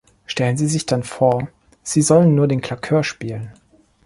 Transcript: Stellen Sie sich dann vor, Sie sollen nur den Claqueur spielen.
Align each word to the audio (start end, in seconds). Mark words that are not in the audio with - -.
Stellen 0.25 0.57
Sie 0.57 0.65
sich 0.65 0.87
dann 0.87 1.03
vor, 1.03 1.47
Sie 1.83 2.01
sollen 2.01 2.33
nur 2.33 2.47
den 2.47 2.61
Claqueur 2.61 3.03
spielen. 3.03 3.53